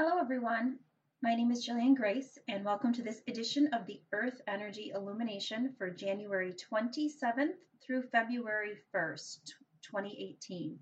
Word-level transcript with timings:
Hello, 0.00 0.16
everyone. 0.20 0.78
My 1.24 1.34
name 1.34 1.50
is 1.50 1.66
Jillian 1.66 1.96
Grace, 1.96 2.38
and 2.46 2.64
welcome 2.64 2.92
to 2.92 3.02
this 3.02 3.20
edition 3.26 3.68
of 3.74 3.84
the 3.84 4.00
Earth 4.12 4.40
Energy 4.46 4.92
Illumination 4.94 5.74
for 5.76 5.90
January 5.90 6.54
27th 6.72 7.56
through 7.82 8.04
February 8.12 8.76
1st, 8.94 9.54
2018. 9.82 10.78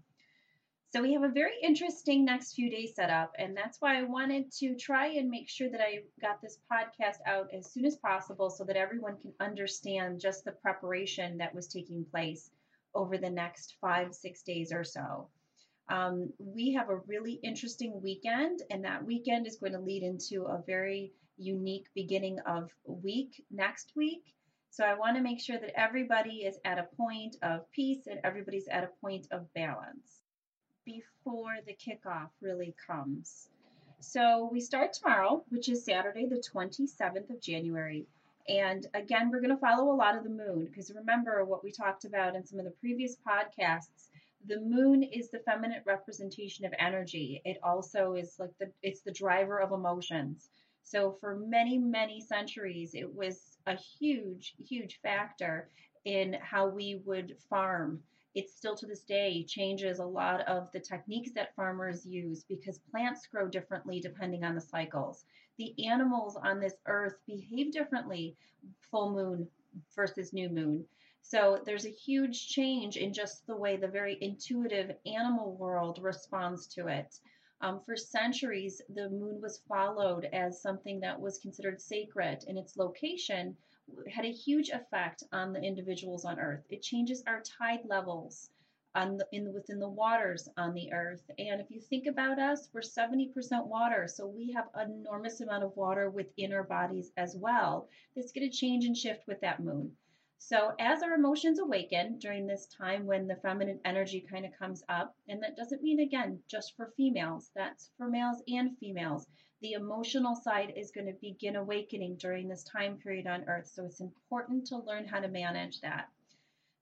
So, 0.92 1.00
we 1.00 1.14
have 1.14 1.22
a 1.22 1.30
very 1.30 1.54
interesting 1.62 2.26
next 2.26 2.52
few 2.52 2.68
days 2.68 2.94
set 2.94 3.08
up, 3.08 3.32
and 3.38 3.56
that's 3.56 3.80
why 3.80 3.98
I 3.98 4.02
wanted 4.02 4.52
to 4.58 4.74
try 4.74 5.06
and 5.06 5.30
make 5.30 5.48
sure 5.48 5.70
that 5.70 5.80
I 5.80 6.00
got 6.20 6.42
this 6.42 6.58
podcast 6.70 7.20
out 7.24 7.48
as 7.54 7.72
soon 7.72 7.86
as 7.86 7.96
possible 7.96 8.50
so 8.50 8.64
that 8.64 8.76
everyone 8.76 9.16
can 9.16 9.32
understand 9.40 10.20
just 10.20 10.44
the 10.44 10.52
preparation 10.52 11.38
that 11.38 11.54
was 11.54 11.68
taking 11.68 12.04
place 12.04 12.50
over 12.94 13.16
the 13.16 13.30
next 13.30 13.76
five, 13.80 14.12
six 14.14 14.42
days 14.42 14.72
or 14.72 14.84
so. 14.84 15.30
Um, 15.88 16.32
we 16.38 16.72
have 16.72 16.90
a 16.90 16.96
really 17.06 17.34
interesting 17.42 18.00
weekend, 18.02 18.62
and 18.70 18.84
that 18.84 19.04
weekend 19.04 19.46
is 19.46 19.56
going 19.56 19.72
to 19.72 19.80
lead 19.80 20.02
into 20.02 20.44
a 20.44 20.62
very 20.66 21.12
unique 21.38 21.86
beginning 21.94 22.38
of 22.40 22.70
week 22.86 23.44
next 23.50 23.92
week. 23.94 24.34
So 24.70 24.84
I 24.84 24.94
want 24.94 25.16
to 25.16 25.22
make 25.22 25.40
sure 25.40 25.58
that 25.58 25.78
everybody 25.78 26.44
is 26.44 26.58
at 26.64 26.78
a 26.78 26.88
point 26.96 27.36
of 27.42 27.70
peace 27.72 28.06
and 28.06 28.20
everybody's 28.24 28.68
at 28.68 28.84
a 28.84 28.90
point 29.00 29.26
of 29.30 29.52
balance 29.54 30.20
before 30.84 31.56
the 31.66 31.74
kickoff 31.74 32.28
really 32.40 32.74
comes. 32.86 33.48
So 34.00 34.48
we 34.52 34.60
start 34.60 34.92
tomorrow, 34.92 35.44
which 35.48 35.68
is 35.68 35.84
Saturday, 35.84 36.26
the 36.26 36.42
27th 36.54 37.30
of 37.30 37.40
January. 37.40 38.06
And 38.48 38.86
again, 38.94 39.30
we're 39.30 39.40
going 39.40 39.54
to 39.54 39.56
follow 39.56 39.92
a 39.92 39.96
lot 39.96 40.16
of 40.16 40.22
the 40.22 40.30
moon 40.30 40.66
because 40.66 40.92
remember 40.94 41.44
what 41.44 41.64
we 41.64 41.72
talked 41.72 42.04
about 42.04 42.36
in 42.36 42.44
some 42.44 42.58
of 42.58 42.64
the 42.64 42.70
previous 42.72 43.16
podcasts 43.26 44.10
the 44.46 44.60
moon 44.60 45.02
is 45.02 45.30
the 45.30 45.40
feminine 45.40 45.82
representation 45.84 46.64
of 46.64 46.74
energy. 46.78 47.42
It 47.44 47.58
also 47.62 48.14
is 48.14 48.36
like 48.38 48.56
the 48.58 48.70
it's 48.82 49.02
the 49.02 49.12
driver 49.12 49.58
of 49.60 49.72
emotions. 49.72 50.50
So 50.82 51.12
for 51.20 51.36
many 51.36 51.78
many 51.78 52.20
centuries 52.20 52.94
it 52.94 53.12
was 53.12 53.58
a 53.66 53.76
huge 53.76 54.54
huge 54.58 55.00
factor 55.02 55.68
in 56.04 56.34
how 56.34 56.68
we 56.68 57.02
would 57.04 57.36
farm. 57.50 58.02
It 58.34 58.50
still 58.50 58.76
to 58.76 58.86
this 58.86 59.02
day 59.02 59.44
changes 59.44 59.98
a 59.98 60.04
lot 60.04 60.42
of 60.46 60.70
the 60.72 60.80
techniques 60.80 61.32
that 61.32 61.54
farmers 61.56 62.06
use 62.06 62.44
because 62.44 62.78
plants 62.90 63.26
grow 63.26 63.48
differently 63.48 63.98
depending 64.00 64.44
on 64.44 64.54
the 64.54 64.60
cycles. 64.60 65.24
The 65.58 65.74
animals 65.86 66.36
on 66.36 66.60
this 66.60 66.74
earth 66.86 67.16
behave 67.26 67.72
differently 67.72 68.36
full 68.90 69.10
moon 69.10 69.48
versus 69.94 70.32
new 70.32 70.48
moon. 70.50 70.84
So 71.28 71.60
there's 71.66 71.86
a 71.86 71.90
huge 71.90 72.46
change 72.46 72.96
in 72.96 73.12
just 73.12 73.48
the 73.48 73.56
way 73.56 73.76
the 73.76 73.88
very 73.88 74.16
intuitive 74.20 74.96
animal 75.06 75.56
world 75.56 75.98
responds 76.00 76.68
to 76.68 76.86
it. 76.86 77.18
Um, 77.60 77.80
for 77.84 77.96
centuries, 77.96 78.80
the 78.94 79.10
moon 79.10 79.40
was 79.40 79.58
followed 79.68 80.26
as 80.26 80.62
something 80.62 81.00
that 81.00 81.20
was 81.20 81.40
considered 81.40 81.80
sacred, 81.80 82.44
and 82.46 82.56
its 82.56 82.76
location 82.76 83.56
had 84.08 84.24
a 84.24 84.30
huge 84.30 84.68
effect 84.68 85.24
on 85.32 85.52
the 85.52 85.60
individuals 85.60 86.24
on 86.24 86.38
Earth. 86.38 86.64
It 86.68 86.82
changes 86.82 87.24
our 87.26 87.42
tide 87.42 87.84
levels 87.84 88.52
on 88.94 89.16
the, 89.16 89.26
in 89.32 89.52
within 89.52 89.80
the 89.80 89.88
waters 89.88 90.48
on 90.56 90.74
the 90.74 90.92
Earth. 90.92 91.28
And 91.38 91.60
if 91.60 91.72
you 91.72 91.80
think 91.80 92.06
about 92.06 92.38
us, 92.38 92.68
we're 92.72 92.82
70% 92.82 93.66
water, 93.66 94.06
so 94.06 94.28
we 94.28 94.52
have 94.52 94.68
an 94.74 94.92
enormous 94.92 95.40
amount 95.40 95.64
of 95.64 95.76
water 95.76 96.08
within 96.08 96.52
our 96.52 96.62
bodies 96.62 97.10
as 97.16 97.36
well. 97.36 97.88
That's 98.14 98.30
going 98.30 98.48
to 98.48 98.56
change 98.56 98.84
and 98.84 98.96
shift 98.96 99.26
with 99.26 99.40
that 99.40 99.58
moon. 99.58 99.96
So, 100.38 100.74
as 100.78 101.02
our 101.02 101.14
emotions 101.14 101.58
awaken 101.58 102.18
during 102.18 102.46
this 102.46 102.66
time 102.66 103.06
when 103.06 103.26
the 103.26 103.36
feminine 103.36 103.80
energy 103.84 104.20
kind 104.20 104.44
of 104.44 104.52
comes 104.52 104.84
up, 104.88 105.16
and 105.28 105.42
that 105.42 105.56
doesn't 105.56 105.82
mean 105.82 106.00
again 106.00 106.42
just 106.46 106.76
for 106.76 106.92
females, 106.96 107.50
that's 107.54 107.90
for 107.96 108.08
males 108.08 108.42
and 108.46 108.76
females. 108.78 109.26
The 109.60 109.72
emotional 109.72 110.34
side 110.34 110.72
is 110.76 110.90
going 110.90 111.06
to 111.06 111.14
begin 111.20 111.56
awakening 111.56 112.16
during 112.16 112.48
this 112.48 112.64
time 112.64 112.98
period 112.98 113.26
on 113.26 113.48
Earth. 113.48 113.66
So, 113.66 113.86
it's 113.86 114.00
important 114.00 114.66
to 114.66 114.76
learn 114.76 115.06
how 115.06 115.20
to 115.20 115.28
manage 115.28 115.80
that. 115.80 116.08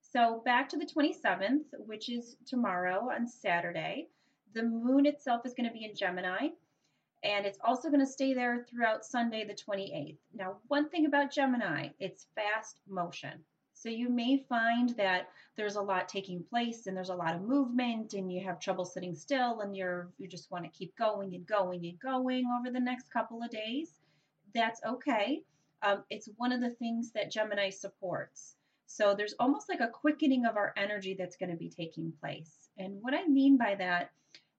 So, 0.01 0.41
back 0.45 0.69
to 0.69 0.77
the 0.77 0.85
27th, 0.85 1.65
which 1.79 2.09
is 2.09 2.37
tomorrow 2.45 3.09
on 3.09 3.27
Saturday, 3.27 4.09
the 4.53 4.63
moon 4.63 5.05
itself 5.05 5.45
is 5.45 5.53
going 5.53 5.67
to 5.67 5.73
be 5.73 5.85
in 5.85 5.95
Gemini 5.95 6.49
and 7.25 7.45
it's 7.45 7.57
also 7.65 7.89
going 7.89 8.05
to 8.05 8.05
stay 8.05 8.33
there 8.33 8.65
throughout 8.69 9.03
Sunday, 9.03 9.45
the 9.45 9.53
28th. 9.55 10.17
Now, 10.33 10.57
one 10.67 10.89
thing 10.89 11.07
about 11.07 11.31
Gemini, 11.31 11.89
it's 11.99 12.27
fast 12.35 12.79
motion. 12.87 13.43
So 13.73 13.89
you 13.89 14.09
may 14.09 14.45
find 14.47 14.89
that 14.91 15.29
there's 15.57 15.75
a 15.75 15.81
lot 15.81 16.07
taking 16.07 16.43
place 16.43 16.87
and 16.87 16.95
there's 16.95 17.09
a 17.09 17.15
lot 17.15 17.35
of 17.35 17.41
movement 17.41 18.13
and 18.13 18.31
you 18.31 18.43
have 18.45 18.59
trouble 18.59 18.85
sitting 18.85 19.15
still 19.15 19.61
and 19.61 19.75
you're 19.75 20.09
you 20.17 20.27
just 20.27 20.49
want 20.49 20.63
to 20.63 20.69
keep 20.69 20.95
going 20.97 21.35
and 21.35 21.45
going 21.45 21.85
and 21.85 21.99
going 21.99 22.45
over 22.59 22.71
the 22.71 22.79
next 22.79 23.11
couple 23.11 23.43
of 23.43 23.49
days. 23.49 23.89
That's 24.53 24.81
okay. 24.85 25.41
Um, 25.81 26.03
it's 26.09 26.29
one 26.37 26.51
of 26.51 26.61
the 26.61 26.71
things 26.71 27.11
that 27.13 27.31
Gemini 27.31 27.69
supports. 27.69 28.55
So 28.85 29.13
there's 29.13 29.35
almost 29.39 29.67
like 29.67 29.81
a 29.81 29.89
quickening 29.89 30.45
of 30.45 30.57
our 30.57 30.73
energy 30.77 31.15
that's 31.17 31.37
going 31.37 31.51
to 31.51 31.57
be 31.57 31.69
taking 31.69 32.13
place. 32.19 32.69
And 32.77 32.99
what 33.01 33.13
I 33.13 33.25
mean 33.25 33.57
by 33.57 33.75
that 33.75 34.11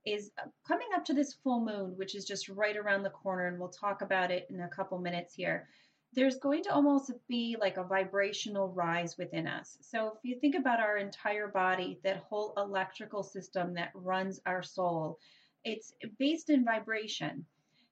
is 0.07 0.31
coming 0.67 0.87
up 0.95 1.05
to 1.05 1.13
this 1.13 1.35
full 1.35 1.61
moon, 1.61 1.97
which 1.97 2.15
is 2.15 2.25
just 2.25 2.49
right 2.49 2.77
around 2.77 3.03
the 3.03 3.11
corner, 3.11 3.49
and 3.49 3.59
we'll 3.59 3.69
talk 3.69 4.03
about 4.03 4.31
it 4.31 4.47
in 4.49 4.61
a 4.61 4.69
couple 4.69 4.99
minutes 4.99 5.35
here. 5.35 5.69
There's 6.13 6.39
going 6.39 6.63
to 6.63 6.73
almost 6.73 7.11
be 7.29 7.57
like 7.61 7.77
a 7.77 7.85
vibrational 7.85 8.73
rise 8.73 9.19
within 9.19 9.49
us. 9.49 9.77
So, 9.81 10.13
if 10.17 10.19
you 10.23 10.39
think 10.39 10.55
about 10.55 10.81
our 10.81 10.97
entire 10.97 11.49
body, 11.49 11.99
that 12.05 12.19
whole 12.29 12.55
electrical 12.57 13.25
system 13.25 13.75
that 13.75 13.91
runs 13.95 14.41
our 14.47 14.63
soul, 14.63 15.19
it's 15.65 15.93
based 16.19 16.49
in 16.49 16.65
vibration. 16.65 17.45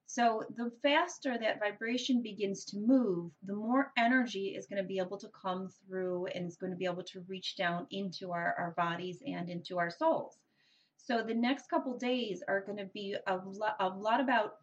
So, 0.06 0.44
the 0.56 0.70
faster 0.82 1.36
that 1.36 1.58
vibration 1.58 2.22
begins 2.22 2.64
to 2.66 2.78
move, 2.78 3.32
the 3.42 3.56
more 3.56 3.92
energy 3.98 4.54
is 4.56 4.66
going 4.66 4.80
to 4.80 4.88
be 4.88 4.98
able 4.98 5.18
to 5.18 5.28
come 5.28 5.68
through 5.68 6.26
and 6.26 6.46
is 6.46 6.56
going 6.56 6.70
to 6.70 6.78
be 6.78 6.86
able 6.86 7.02
to 7.02 7.24
reach 7.26 7.56
down 7.56 7.88
into 7.90 8.30
our, 8.30 8.54
our 8.56 8.70
bodies 8.76 9.20
and 9.26 9.50
into 9.50 9.78
our 9.78 9.90
souls. 9.90 10.38
So 11.06 11.22
the 11.22 11.34
next 11.34 11.68
couple 11.68 11.98
days 11.98 12.42
are 12.48 12.60
going 12.60 12.78
to 12.78 12.86
be 12.86 13.14
a 13.26 13.36
lot, 13.36 13.76
a 13.78 13.88
lot 13.88 14.20
about 14.20 14.56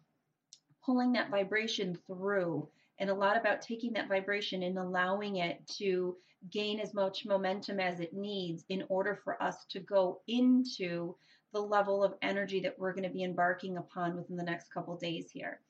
pulling 0.84 1.12
that 1.12 1.30
vibration 1.30 1.96
through 2.06 2.68
and 2.98 3.08
a 3.08 3.14
lot 3.14 3.36
about 3.36 3.62
taking 3.62 3.92
that 3.92 4.08
vibration 4.08 4.64
and 4.64 4.76
allowing 4.76 5.36
it 5.36 5.64
to 5.78 6.16
gain 6.50 6.80
as 6.80 6.94
much 6.94 7.24
momentum 7.24 7.78
as 7.78 8.00
it 8.00 8.12
needs 8.12 8.64
in 8.68 8.82
order 8.88 9.20
for 9.22 9.40
us 9.40 9.64
to 9.66 9.78
go 9.78 10.20
into 10.26 11.14
the 11.52 11.60
level 11.60 12.02
of 12.02 12.14
energy 12.22 12.58
that 12.60 12.76
we're 12.76 12.92
going 12.92 13.04
to 13.04 13.08
be 13.08 13.22
embarking 13.22 13.76
upon 13.76 14.16
within 14.16 14.36
the 14.36 14.42
next 14.42 14.72
couple 14.72 14.96
days 14.96 15.30
here. 15.30 15.60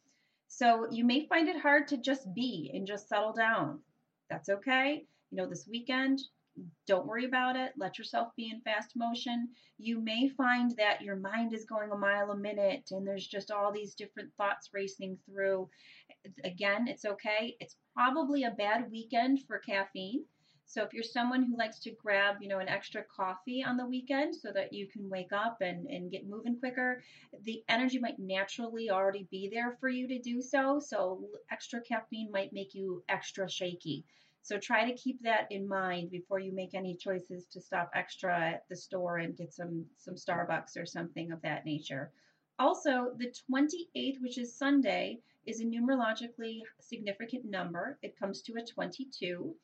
So 0.49 0.87
you 0.91 1.05
may 1.05 1.27
find 1.27 1.49
it 1.49 1.61
hard 1.61 1.89
to 1.89 1.99
just 1.99 2.33
be 2.35 2.71
and 2.73 2.87
just 2.87 3.09
settle 3.09 3.33
down. 3.33 3.81
That's 4.31 4.49
okay. 4.49 5.05
You 5.31 5.37
know, 5.37 5.47
this 5.47 5.67
weekend, 5.69 6.23
don't 6.87 7.07
worry 7.07 7.25
about 7.25 7.57
it. 7.57 7.73
Let 7.77 7.99
yourself 7.99 8.29
be 8.37 8.51
in 8.51 8.61
fast 8.61 8.93
motion. 8.97 9.49
You 9.79 10.01
may 10.01 10.29
find 10.29 10.71
that 10.77 11.01
your 11.01 11.17
mind 11.17 11.55
is 11.55 11.65
going 11.65 11.91
a 11.91 11.97
mile 11.97 12.31
a 12.31 12.37
minute 12.37 12.89
and 12.91 13.07
there's 13.07 13.27
just 13.27 13.51
all 13.51 13.73
these 13.73 13.95
different 13.95 14.31
thoughts 14.37 14.71
racing 14.73 15.19
through. 15.27 15.69
Again, 16.45 16.89
it's 16.89 17.05
okay. 17.05 17.57
It's 17.61 17.77
probably 17.95 18.45
a 18.45 18.51
bad 18.51 18.91
weekend 18.91 19.41
for 19.47 19.59
caffeine. 19.59 20.25
So 20.67 20.83
if 20.83 20.95
you're 20.95 21.03
someone 21.03 21.43
who 21.43 21.59
likes 21.59 21.81
to 21.81 21.91
grab, 21.91 22.37
you 22.41 22.49
know, 22.49 22.59
an 22.59 22.69
extra 22.69 23.05
coffee 23.15 23.63
on 23.63 23.77
the 23.77 23.87
weekend 23.87 24.35
so 24.35 24.51
that 24.53 24.73
you 24.73 24.89
can 24.89 25.09
wake 25.11 25.33
up 25.33 25.59
and, 25.61 25.87
and 25.87 26.11
get 26.11 26.27
moving 26.27 26.59
quicker, 26.59 27.03
the 27.43 27.63
energy 27.69 27.99
might 27.99 28.19
naturally 28.19 28.89
already 28.89 29.29
be 29.31 29.51
there 29.53 29.77
for 29.81 29.91
you 29.91 30.09
to 30.09 30.19
do 30.19 30.41
so. 30.41 30.81
So 30.81 31.27
extra 31.51 31.83
caffeine 31.83 32.31
might 32.33 32.55
make 32.55 32.75
you 32.75 33.05
extra 33.09 33.51
shaky. 33.51 34.05
So 34.43 34.59
try 34.59 34.91
to 34.91 34.97
keep 34.97 35.23
that 35.23 35.47
in 35.51 35.69
mind 35.69 36.11
before 36.11 36.41
you 36.41 36.53
make 36.53 36.75
any 36.75 36.97
choices 36.97 37.47
to 37.53 37.61
stop 37.61 37.91
extra 37.95 38.55
at 38.55 38.69
the 38.69 38.77
store 38.77 39.19
and 39.19 39.37
get 39.37 39.53
some 39.53 39.87
some 39.97 40.15
Starbucks 40.15 40.77
or 40.77 40.85
something 40.85 41.31
of 41.31 41.41
that 41.43 41.65
nature. 41.65 42.13
Also, 42.59 43.15
the 43.17 43.33
28th, 43.51 44.21
which 44.21 44.39
is 44.39 44.55
Sunday, 44.55 45.21
is 45.47 45.61
a 45.61 45.65
numerologically 45.65 46.61
significant 46.81 47.45
number. 47.45 47.99
It 48.03 48.19
comes 48.19 48.43
to 48.43 48.55
a 48.55 48.65
22. 48.65 49.55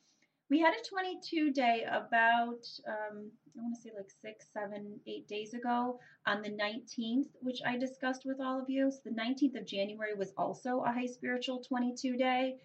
We 0.50 0.60
had 0.60 0.72
a 0.72 0.88
22 0.88 1.52
day 1.52 1.84
about, 1.90 2.66
um, 2.86 3.30
I 3.56 3.60
want 3.60 3.74
to 3.74 3.82
say 3.82 3.90
like 3.94 4.10
six, 4.10 4.46
seven, 4.52 4.98
eight 5.06 5.28
days 5.28 5.52
ago 5.52 6.00
on 6.26 6.40
the 6.40 6.50
19th, 6.50 7.28
which 7.40 7.60
I 7.66 7.76
discussed 7.76 8.24
with 8.24 8.40
all 8.40 8.58
of 8.58 8.70
you. 8.70 8.90
So 8.90 9.00
the 9.04 9.10
19th 9.10 9.60
of 9.60 9.66
January 9.66 10.14
was 10.14 10.32
also 10.38 10.80
a 10.80 10.92
high 10.92 11.06
spiritual 11.06 11.62
22 11.62 12.16
day. 12.16 12.56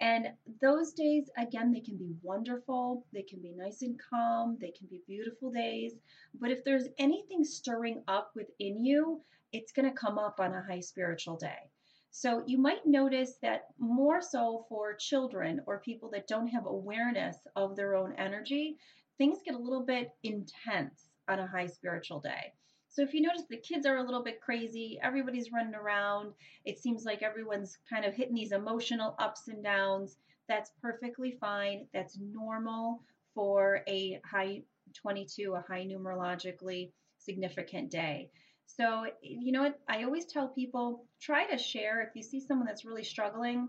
And 0.00 0.28
those 0.60 0.92
days, 0.92 1.30
again, 1.38 1.72
they 1.72 1.80
can 1.80 1.96
be 1.96 2.14
wonderful. 2.22 3.06
They 3.12 3.22
can 3.22 3.40
be 3.40 3.52
nice 3.56 3.82
and 3.82 3.98
calm. 4.10 4.58
They 4.60 4.70
can 4.70 4.86
be 4.88 5.02
beautiful 5.06 5.50
days. 5.50 5.94
But 6.40 6.50
if 6.50 6.64
there's 6.64 6.88
anything 6.98 7.44
stirring 7.44 8.02
up 8.08 8.32
within 8.34 8.84
you, 8.84 9.22
it's 9.52 9.72
going 9.72 9.88
to 9.88 9.94
come 9.94 10.18
up 10.18 10.40
on 10.40 10.52
a 10.52 10.62
high 10.62 10.80
spiritual 10.80 11.36
day. 11.36 11.70
So 12.10 12.42
you 12.46 12.58
might 12.58 12.86
notice 12.86 13.36
that 13.42 13.66
more 13.78 14.22
so 14.22 14.64
for 14.68 14.94
children 14.94 15.60
or 15.66 15.80
people 15.80 16.10
that 16.10 16.26
don't 16.26 16.48
have 16.48 16.66
awareness 16.66 17.36
of 17.56 17.76
their 17.76 17.94
own 17.94 18.14
energy, 18.16 18.78
things 19.18 19.38
get 19.44 19.54
a 19.54 19.58
little 19.58 19.84
bit 19.84 20.12
intense 20.22 21.08
on 21.28 21.40
a 21.40 21.46
high 21.46 21.66
spiritual 21.66 22.20
day. 22.20 22.52
So 22.96 23.02
if 23.02 23.12
you 23.12 23.20
notice 23.20 23.42
the 23.50 23.58
kids 23.58 23.84
are 23.84 23.98
a 23.98 24.02
little 24.02 24.22
bit 24.22 24.40
crazy, 24.40 24.98
everybody's 25.02 25.52
running 25.52 25.74
around, 25.74 26.32
it 26.64 26.78
seems 26.78 27.04
like 27.04 27.22
everyone's 27.22 27.76
kind 27.90 28.06
of 28.06 28.14
hitting 28.14 28.34
these 28.34 28.52
emotional 28.52 29.14
ups 29.18 29.48
and 29.48 29.62
downs, 29.62 30.16
that's 30.48 30.70
perfectly 30.80 31.36
fine. 31.38 31.88
That's 31.92 32.16
normal 32.18 33.02
for 33.34 33.82
a 33.86 34.18
high 34.24 34.62
22, 34.94 35.52
a 35.52 35.60
high 35.70 35.84
numerologically 35.84 36.90
significant 37.18 37.90
day. 37.90 38.30
So, 38.64 39.04
you 39.20 39.52
know 39.52 39.64
what? 39.64 39.78
I 39.86 40.04
always 40.04 40.24
tell 40.24 40.48
people 40.48 41.04
try 41.20 41.44
to 41.50 41.58
share 41.58 42.00
if 42.00 42.16
you 42.16 42.22
see 42.22 42.40
someone 42.40 42.66
that's 42.66 42.86
really 42.86 43.04
struggling, 43.04 43.68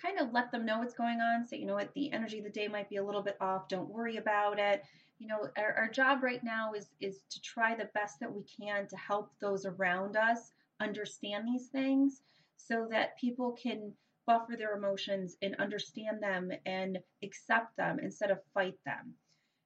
kind 0.00 0.18
of 0.18 0.32
let 0.32 0.52
them 0.52 0.64
know 0.64 0.78
what's 0.78 0.94
going 0.94 1.20
on. 1.20 1.46
Say, 1.46 1.58
you 1.58 1.66
know 1.66 1.74
what, 1.74 1.92
the 1.92 2.10
energy 2.14 2.38
of 2.38 2.44
the 2.44 2.50
day 2.50 2.66
might 2.66 2.88
be 2.88 2.96
a 2.96 3.04
little 3.04 3.22
bit 3.22 3.36
off. 3.42 3.68
Don't 3.68 3.90
worry 3.90 4.16
about 4.16 4.58
it. 4.58 4.84
You 5.18 5.26
know, 5.26 5.48
our, 5.56 5.74
our 5.74 5.88
job 5.88 6.22
right 6.22 6.42
now 6.42 6.72
is 6.74 6.88
is 7.00 7.22
to 7.30 7.40
try 7.40 7.74
the 7.74 7.90
best 7.94 8.20
that 8.20 8.32
we 8.32 8.44
can 8.44 8.86
to 8.88 8.96
help 8.96 9.32
those 9.40 9.66
around 9.66 10.16
us 10.16 10.52
understand 10.80 11.46
these 11.46 11.68
things 11.68 12.22
so 12.56 12.86
that 12.90 13.18
people 13.18 13.52
can 13.60 13.92
buffer 14.26 14.56
their 14.56 14.76
emotions 14.76 15.36
and 15.42 15.56
understand 15.56 16.22
them 16.22 16.52
and 16.66 16.98
accept 17.22 17.76
them 17.76 17.98
instead 17.98 18.30
of 18.30 18.38
fight 18.54 18.78
them. 18.84 19.14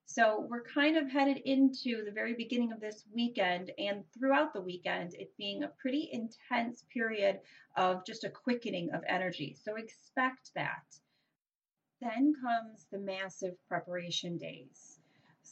So 0.07 0.47
we're 0.49 0.63
kind 0.63 0.97
of 0.97 1.11
headed 1.11 1.39
into 1.39 2.05
the 2.05 2.13
very 2.13 2.35
beginning 2.35 2.71
of 2.71 2.81
this 2.81 3.05
weekend 3.15 3.73
and 3.79 4.05
throughout 4.13 4.53
the 4.53 4.61
weekend, 4.61 5.15
it 5.15 5.33
being 5.39 5.63
a 5.63 5.73
pretty 5.81 6.11
intense 6.13 6.85
period 6.93 7.41
of 7.77 8.05
just 8.05 8.25
a 8.25 8.31
quickening 8.31 8.91
of 8.93 9.03
energy. 9.09 9.57
So 9.65 9.77
expect 9.77 10.51
that. 10.55 10.85
Then 12.01 12.35
comes 12.43 12.87
the 12.93 12.99
massive 12.99 13.55
preparation 13.67 14.37
days. 14.37 14.92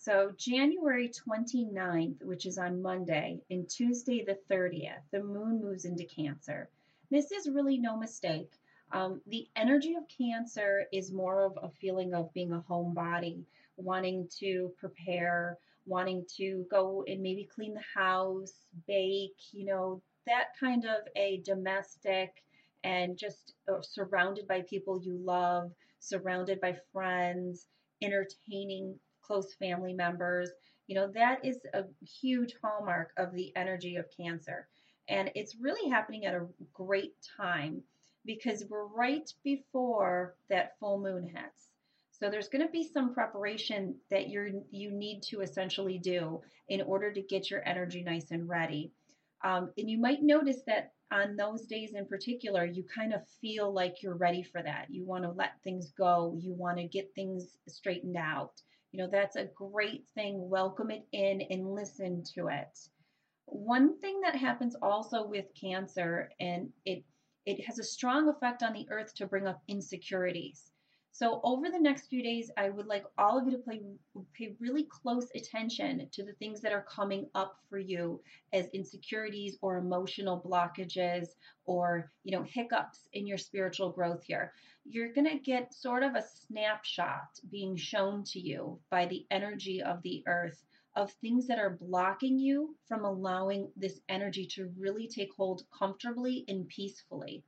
So 0.03 0.33
January 0.39 1.11
29th, 1.11 2.23
which 2.23 2.47
is 2.47 2.57
on 2.57 2.81
Monday, 2.81 3.43
and 3.51 3.69
Tuesday 3.69 4.25
the 4.25 4.39
30th, 4.51 5.03
the 5.11 5.23
moon 5.23 5.61
moves 5.61 5.85
into 5.85 6.07
Cancer. 6.07 6.71
This 7.11 7.31
is 7.31 7.51
really 7.51 7.77
no 7.77 7.99
mistake. 7.99 8.51
Um, 8.93 9.21
the 9.27 9.47
energy 9.57 9.97
of 9.97 10.09
Cancer 10.09 10.87
is 10.91 11.13
more 11.13 11.43
of 11.43 11.59
a 11.63 11.69
feeling 11.69 12.15
of 12.15 12.33
being 12.33 12.51
a 12.51 12.65
homebody 12.67 13.45
wanting 13.77 14.27
to 14.39 14.73
prepare, 14.79 15.59
wanting 15.85 16.25
to 16.39 16.65
go 16.71 17.05
and 17.07 17.21
maybe 17.21 17.45
clean 17.45 17.75
the 17.75 18.01
house, 18.01 18.55
bake, 18.87 19.53
you 19.53 19.67
know, 19.67 20.01
that 20.27 20.57
kind 20.59 20.87
of 20.87 21.07
a 21.15 21.43
domestic 21.45 22.43
and 22.85 23.19
just 23.19 23.53
uh, 23.71 23.83
surrounded 23.83 24.49
by 24.49 24.63
people 24.63 24.99
you 25.03 25.19
love, 25.19 25.71
surrounded 25.99 26.59
by 26.59 26.75
friends, 26.91 27.67
entertaining 28.01 28.99
close 29.31 29.55
family 29.55 29.93
members. 29.93 30.51
You 30.89 30.97
know, 30.97 31.13
that 31.15 31.45
is 31.45 31.59
a 31.73 31.85
huge 32.21 32.57
hallmark 32.61 33.13
of 33.17 33.33
the 33.33 33.55
energy 33.55 33.95
of 33.95 34.07
Cancer. 34.17 34.67
And 35.09 35.31
it's 35.37 35.55
really 35.61 35.89
happening 35.89 36.25
at 36.25 36.35
a 36.35 36.49
great 36.73 37.15
time 37.37 37.83
because 38.25 38.65
we're 38.69 38.87
right 38.87 39.33
before 39.45 40.35
that 40.49 40.73
full 40.81 40.99
moon 40.99 41.25
hits. 41.25 41.69
So 42.11 42.29
there's 42.29 42.49
going 42.49 42.67
to 42.67 42.73
be 42.73 42.91
some 42.93 43.15
preparation 43.15 43.95
that 44.11 44.29
you're 44.29 44.51
you 44.71 44.91
need 44.91 45.23
to 45.31 45.43
essentially 45.43 45.99
do 45.99 46.43
in 46.69 46.83
order 46.83 47.13
to 47.13 47.23
get 47.23 47.51
your 47.51 47.67
energy 47.67 48.03
nice 48.03 48.33
and 48.33 48.49
ready. 48.49 48.91
Um, 49.43 49.71
and 49.79 49.89
you 49.89 49.99
might 49.99 50.23
notice 50.23 50.61
that 50.67 50.93
on 51.13 51.37
those 51.37 51.63
days 51.67 51.95
in 51.95 52.07
particular, 52.07 52.65
you 52.65 52.85
kind 52.85 53.15
of 53.15 53.23
feel 53.41 53.73
like 53.73 54.03
you're 54.03 54.17
ready 54.17 54.43
for 54.43 54.61
that. 54.63 54.87
You 54.91 55.05
want 55.05 55.23
to 55.23 55.31
let 55.31 55.63
things 55.63 55.93
go. 55.97 56.37
You 56.37 56.53
want 56.53 56.79
to 56.79 56.85
get 56.85 57.15
things 57.15 57.57
straightened 57.69 58.17
out. 58.17 58.61
You 58.93 58.99
know, 58.99 59.09
that's 59.11 59.37
a 59.37 59.45
great 59.55 60.07
thing. 60.15 60.49
Welcome 60.49 60.91
it 60.91 61.07
in 61.13 61.43
and 61.43 61.75
listen 61.75 62.25
to 62.35 62.49
it. 62.49 62.79
One 63.47 64.01
thing 64.01 64.21
that 64.23 64.37
happens 64.37 64.77
also 64.83 65.27
with 65.27 65.47
cancer, 65.61 66.31
and 66.41 66.71
it 66.85 67.05
it 67.47 67.65
has 67.67 67.79
a 67.79 67.85
strong 67.85 68.29
effect 68.29 68.63
on 68.63 68.73
the 68.73 68.87
earth 68.91 69.15
to 69.17 69.27
bring 69.27 69.47
up 69.47 69.63
insecurities. 69.69 70.70
So 71.13 71.41
over 71.43 71.71
the 71.71 71.79
next 71.79 72.07
few 72.07 72.23
days, 72.23 72.51
I 72.57 72.71
would 72.71 72.87
like 72.87 73.05
all 73.19 73.37
of 73.37 73.45
you 73.45 73.53
to 73.53 73.59
pay, 73.59 73.83
pay 74.33 74.57
really 74.61 74.85
close 74.85 75.29
attention 75.35 76.09
to 76.13 76.25
the 76.25 76.33
things 76.35 76.61
that 76.61 76.73
are 76.73 76.87
coming 76.89 77.29
up 77.35 77.57
for 77.69 77.79
you 77.79 78.23
as 78.53 78.69
insecurities 78.69 79.59
or 79.61 79.77
emotional 79.77 80.41
blockages 80.41 81.29
or, 81.65 82.11
you 82.25 82.33
know, 82.33 82.45
hiccups 82.45 83.09
in 83.13 83.27
your 83.27 83.39
spiritual 83.39 83.91
growth 83.91 84.23
here. 84.23 84.53
You're 84.85 85.13
going 85.13 85.29
to 85.29 85.39
get 85.39 85.75
sort 85.75 86.03
of 86.03 86.15
a 86.15 86.23
snapshot 86.23 87.39
being 87.51 87.77
shown 87.77 88.25
to 88.25 88.41
you 88.41 88.81
by 88.91 89.07
the 89.07 89.27
energy 89.31 89.83
of 89.83 90.03
the 90.03 90.23
earth 90.27 90.65
of 90.97 91.13
things 91.13 91.47
that 91.47 91.59
are 91.59 91.79
blocking 91.81 92.39
you 92.39 92.77
from 92.87 93.05
allowing 93.05 93.71
this 93.77 94.01
energy 94.09 94.47
to 94.47 94.73
really 94.79 95.07
take 95.09 95.33
hold 95.37 95.63
comfortably 95.77 96.45
and 96.49 96.69
peacefully. 96.69 97.45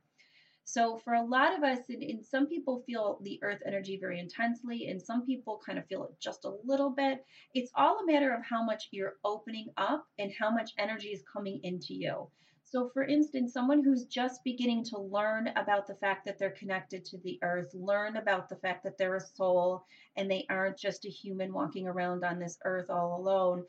So 0.65 0.97
for 0.97 1.13
a 1.13 1.23
lot 1.23 1.55
of 1.55 1.63
us, 1.63 1.89
and, 1.89 2.01
and, 2.01 2.25
some 2.25 2.47
people 2.47 2.83
feel 2.85 3.19
the 3.21 3.37
earth 3.43 3.61
energy 3.65 3.97
very 3.97 4.19
intensely, 4.19 4.87
and 4.87 5.01
some 5.01 5.25
people 5.25 5.61
kind 5.63 5.77
of 5.77 5.85
feel 5.87 6.05
it 6.05 6.19
just 6.19 6.45
a 6.45 6.55
little 6.63 6.89
bit. 6.89 7.25
It's 7.53 7.71
all 7.75 7.99
a 7.99 8.05
matter 8.05 8.33
of 8.33 8.43
how 8.45 8.63
much 8.63 8.87
you're 8.91 9.17
opening 9.25 9.71
up 9.75 10.07
and 10.17 10.31
how 10.31 10.49
much 10.49 10.71
energy 10.77 11.09
is 11.09 11.21
coming 11.31 11.59
into 11.63 11.93
you. 11.93 12.29
So, 12.63 12.89
for 12.89 13.03
instance, 13.03 13.53
someone 13.53 13.83
who's 13.83 14.05
just 14.05 14.43
beginning 14.43 14.85
to 14.85 14.97
learn 14.97 15.49
about 15.49 15.85
the 15.85 15.95
fact 15.95 16.25
that 16.25 16.39
they're 16.39 16.49
connected 16.49 17.05
to 17.05 17.17
the 17.19 17.37
earth, 17.43 17.71
learn 17.73 18.15
about 18.15 18.49
the 18.49 18.55
fact 18.55 18.83
that 18.83 18.97
they're 18.97 19.17
a 19.17 19.21
soul 19.21 19.85
and 20.15 20.31
they 20.31 20.45
aren't 20.49 20.77
just 20.77 21.05
a 21.05 21.09
human 21.09 21.53
walking 21.53 21.87
around 21.87 22.23
on 22.23 22.39
this 22.39 22.57
earth 22.63 22.89
all 22.89 23.19
alone, 23.19 23.65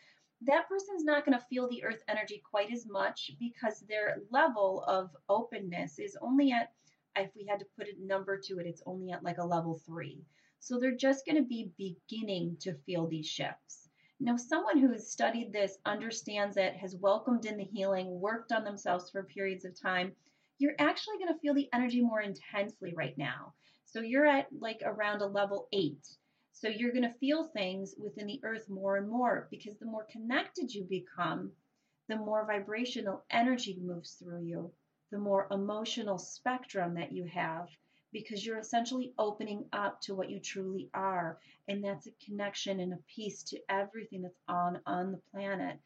that 0.46 0.68
person's 0.68 1.04
not 1.04 1.26
going 1.26 1.38
to 1.38 1.44
feel 1.46 1.68
the 1.68 1.84
earth 1.84 2.02
energy 2.08 2.42
quite 2.50 2.72
as 2.72 2.86
much 2.86 3.32
because 3.38 3.80
their 3.80 4.22
level 4.30 4.84
of 4.86 5.10
openness 5.28 5.98
is 5.98 6.16
only 6.22 6.52
at 6.52 6.72
if 7.16 7.30
we 7.36 7.46
had 7.46 7.60
to 7.60 7.66
put 7.76 7.88
a 7.88 8.06
number 8.06 8.38
to 8.38 8.58
it, 8.58 8.66
it's 8.66 8.82
only 8.86 9.12
at 9.12 9.22
like 9.22 9.38
a 9.38 9.46
level 9.46 9.80
three. 9.86 10.24
So 10.60 10.78
they're 10.78 10.96
just 10.96 11.26
going 11.26 11.36
to 11.36 11.48
be 11.48 11.72
beginning 11.76 12.56
to 12.60 12.74
feel 12.86 13.06
these 13.06 13.26
shifts. 13.26 13.88
Now, 14.20 14.36
someone 14.36 14.78
who 14.78 14.92
has 14.92 15.10
studied 15.10 15.52
this, 15.52 15.78
understands 15.84 16.56
it, 16.56 16.74
has 16.76 16.96
welcomed 16.96 17.44
in 17.44 17.56
the 17.56 17.64
healing, 17.64 18.20
worked 18.20 18.52
on 18.52 18.64
themselves 18.64 19.10
for 19.10 19.24
periods 19.24 19.64
of 19.64 19.78
time, 19.78 20.12
you're 20.58 20.76
actually 20.78 21.18
going 21.18 21.34
to 21.34 21.40
feel 21.40 21.54
the 21.54 21.68
energy 21.72 22.00
more 22.00 22.20
intensely 22.20 22.94
right 22.94 23.16
now. 23.18 23.52
So 23.84 24.00
you're 24.00 24.26
at 24.26 24.48
like 24.58 24.80
around 24.84 25.20
a 25.20 25.26
level 25.26 25.68
eight. 25.72 26.06
So 26.52 26.68
you're 26.68 26.92
going 26.92 27.02
to 27.02 27.18
feel 27.18 27.48
things 27.48 27.94
within 27.98 28.26
the 28.26 28.40
earth 28.44 28.68
more 28.68 28.96
and 28.96 29.08
more 29.08 29.48
because 29.50 29.76
the 29.78 29.86
more 29.86 30.06
connected 30.10 30.72
you 30.72 30.84
become, 30.84 31.52
the 32.08 32.16
more 32.16 32.46
vibrational 32.46 33.24
energy 33.30 33.78
moves 33.82 34.12
through 34.12 34.44
you 34.44 34.72
the 35.14 35.20
more 35.20 35.46
emotional 35.52 36.18
spectrum 36.18 36.94
that 36.94 37.12
you 37.12 37.24
have 37.24 37.68
because 38.10 38.44
you're 38.44 38.58
essentially 38.58 39.14
opening 39.16 39.64
up 39.72 40.00
to 40.00 40.12
what 40.12 40.28
you 40.28 40.40
truly 40.40 40.90
are. 40.92 41.38
And 41.68 41.84
that's 41.84 42.08
a 42.08 42.24
connection 42.26 42.80
and 42.80 42.92
a 42.92 42.98
piece 43.14 43.44
to 43.44 43.60
everything 43.68 44.22
that's 44.22 44.40
on 44.48 44.80
on 44.86 45.12
the 45.12 45.20
planet 45.30 45.78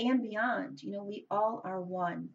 and 0.00 0.20
beyond. 0.20 0.82
You 0.82 0.90
know 0.90 1.04
we 1.04 1.26
all 1.30 1.62
are 1.64 1.80
one. 1.80 2.30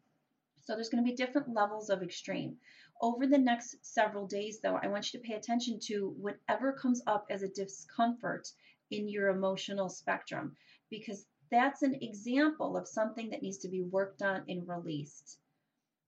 So 0.62 0.74
there's 0.74 0.88
going 0.88 1.04
to 1.04 1.10
be 1.10 1.18
different 1.18 1.54
levels 1.54 1.90
of 1.90 2.02
extreme. 2.02 2.56
Over 3.02 3.28
the 3.28 3.38
next 3.38 3.86
several 3.86 4.26
days 4.26 4.62
though 4.62 4.80
i 4.82 4.88
want 4.88 5.14
you 5.14 5.20
to 5.20 5.28
pay 5.28 5.34
attention 5.34 5.82
to 5.82 6.16
whatever 6.18 6.72
comes 6.72 7.02
up 7.08 7.26
as 7.30 7.44
a 7.44 7.50
discomfort 7.50 8.48
in 8.90 9.10
your 9.10 9.28
emotional 9.28 9.90
spectrum 9.90 10.56
because 10.90 11.26
that's 11.52 11.82
an 11.84 11.96
example 12.02 12.78
of 12.78 12.88
something 12.88 13.32
that 13.32 13.42
needs 13.42 13.58
to 13.58 13.68
be 13.68 13.82
worked 13.82 14.22
on 14.22 14.46
and 14.48 14.66
released 14.66 15.40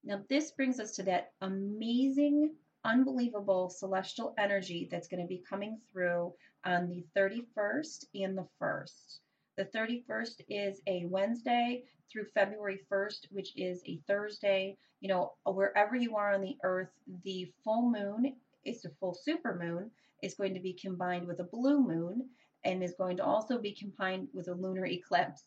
now, 0.04 0.22
this 0.30 0.52
brings 0.52 0.80
us 0.80 0.92
to 0.96 1.04
that 1.04 1.34
amazing, 1.42 2.56
unbelievable 2.86 3.70
celestial 3.70 4.34
energy 4.38 4.88
that's 4.90 5.10
going 5.10 5.22
to 5.22 5.28
be 5.28 5.44
coming 5.48 5.78
through 5.92 6.34
on 6.64 6.88
the 6.88 7.06
31st 7.18 8.06
and 8.16 8.38
the 8.38 8.48
1st. 8.62 9.20
The 9.58 9.66
31st 9.66 10.42
is 10.48 10.82
a 10.88 11.06
Wednesday 11.06 11.84
through 12.10 12.26
February 12.34 12.80
1st, 12.90 13.28
which 13.32 13.52
is 13.58 13.82
a 13.86 14.00
Thursday. 14.08 14.78
You 15.02 15.10
know, 15.10 15.34
wherever 15.46 15.98
you 15.98 16.16
are 16.16 16.34
on 16.34 16.42
the 16.42 16.58
earth, 16.64 16.92
the 17.24 17.52
full 17.64 17.90
moon 17.90 18.38
is 18.64 18.86
a 18.86 18.90
full 19.02 19.14
super 19.14 19.56
moon 19.56 19.92
is 20.24 20.36
going 20.36 20.54
to 20.54 20.62
be 20.62 20.74
combined 20.74 21.28
with 21.28 21.40
a 21.40 21.50
blue 21.52 21.82
moon 21.82 22.30
and 22.64 22.84
is 22.84 22.96
going 22.98 23.18
to 23.18 23.24
also 23.24 23.58
be 23.58 23.74
combined 23.74 24.30
with 24.34 24.48
a 24.48 24.54
lunar 24.54 24.86
eclipse. 24.86 25.44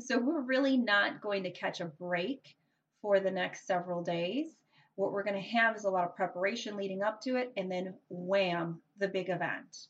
So 0.00 0.18
we're 0.18 0.42
really 0.42 0.76
not 0.76 1.22
going 1.22 1.42
to 1.44 1.50
catch 1.50 1.80
a 1.80 1.86
break 1.86 2.56
for 3.06 3.20
the 3.20 3.30
next 3.30 3.68
several 3.68 4.02
days. 4.02 4.48
What 4.96 5.12
we're 5.12 5.22
going 5.22 5.40
to 5.40 5.58
have 5.58 5.76
is 5.76 5.84
a 5.84 5.90
lot 5.90 6.06
of 6.06 6.16
preparation 6.16 6.76
leading 6.76 7.04
up 7.04 7.20
to 7.20 7.36
it, 7.36 7.52
and 7.56 7.70
then 7.70 7.94
wham, 8.08 8.80
the 8.98 9.06
big 9.06 9.28
event. 9.28 9.86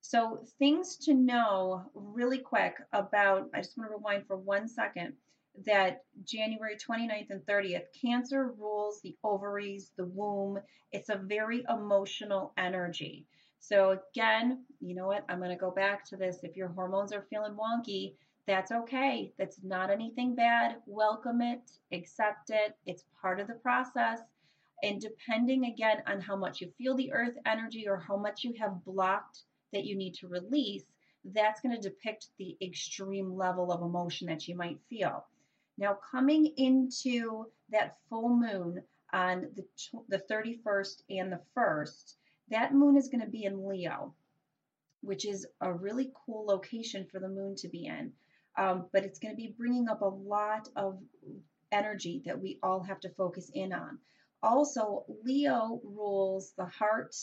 So, 0.00 0.46
things 0.58 0.96
to 1.04 1.12
know 1.12 1.82
really 1.92 2.38
quick 2.38 2.76
about, 2.94 3.50
I 3.52 3.58
just 3.58 3.76
want 3.76 3.90
to 3.90 3.96
rewind 3.98 4.26
for 4.26 4.38
one 4.38 4.66
second 4.66 5.12
that 5.66 6.04
January 6.24 6.76
29th 6.76 7.28
and 7.28 7.42
30th, 7.42 7.84
Cancer 8.00 8.54
rules 8.58 8.98
the 9.02 9.14
ovaries, 9.22 9.92
the 9.98 10.06
womb. 10.06 10.58
It's 10.90 11.10
a 11.10 11.20
very 11.22 11.66
emotional 11.68 12.54
energy. 12.56 13.26
So, 13.60 13.98
again, 14.14 14.64
you 14.80 14.94
know 14.94 15.06
what? 15.06 15.26
I'm 15.28 15.38
going 15.38 15.50
to 15.50 15.56
go 15.56 15.70
back 15.70 16.06
to 16.06 16.16
this. 16.16 16.38
If 16.42 16.56
your 16.56 16.68
hormones 16.68 17.12
are 17.12 17.26
feeling 17.28 17.56
wonky, 17.56 18.14
That's 18.46 18.72
okay. 18.72 19.32
That's 19.38 19.58
not 19.62 19.90
anything 19.90 20.34
bad. 20.34 20.76
Welcome 20.86 21.40
it, 21.40 21.70
accept 21.92 22.50
it. 22.50 22.76
It's 22.84 23.04
part 23.20 23.40
of 23.40 23.46
the 23.46 23.54
process. 23.54 24.20
And 24.82 25.00
depending 25.00 25.64
again 25.64 26.02
on 26.06 26.20
how 26.20 26.36
much 26.36 26.60
you 26.60 26.70
feel 26.76 26.94
the 26.94 27.12
earth 27.12 27.36
energy 27.46 27.88
or 27.88 27.96
how 27.96 28.18
much 28.18 28.44
you 28.44 28.52
have 28.60 28.84
blocked 28.84 29.40
that 29.72 29.84
you 29.84 29.96
need 29.96 30.14
to 30.16 30.28
release, 30.28 30.84
that's 31.24 31.62
going 31.62 31.74
to 31.74 31.88
depict 31.88 32.28
the 32.38 32.54
extreme 32.60 33.34
level 33.34 33.72
of 33.72 33.80
emotion 33.80 34.26
that 34.26 34.46
you 34.46 34.54
might 34.54 34.78
feel. 34.90 35.24
Now, 35.78 35.96
coming 36.10 36.52
into 36.58 37.46
that 37.70 37.96
full 38.10 38.28
moon 38.28 38.82
on 39.12 39.48
the, 39.56 39.64
the 40.08 40.22
31st 40.30 41.02
and 41.08 41.32
the 41.32 41.40
1st, 41.56 42.14
that 42.50 42.74
moon 42.74 42.98
is 42.98 43.08
going 43.08 43.24
to 43.24 43.30
be 43.30 43.44
in 43.44 43.66
Leo, 43.66 44.14
which 45.00 45.24
is 45.24 45.46
a 45.62 45.72
really 45.72 46.12
cool 46.26 46.44
location 46.46 47.06
for 47.10 47.20
the 47.20 47.28
moon 47.28 47.54
to 47.56 47.68
be 47.68 47.86
in. 47.86 48.12
Um, 48.56 48.86
but 48.92 49.04
it's 49.04 49.18
going 49.18 49.32
to 49.32 49.36
be 49.36 49.54
bringing 49.56 49.88
up 49.88 50.02
a 50.02 50.06
lot 50.06 50.68
of 50.76 50.98
energy 51.72 52.22
that 52.26 52.40
we 52.40 52.58
all 52.62 52.82
have 52.82 53.00
to 53.00 53.08
focus 53.10 53.50
in 53.52 53.72
on. 53.72 53.98
Also, 54.42 55.04
Leo 55.24 55.80
rules 55.82 56.52
the 56.56 56.66
heart, 56.66 57.16